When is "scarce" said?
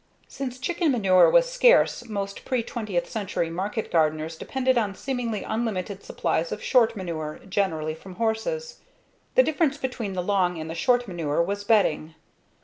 1.51-2.09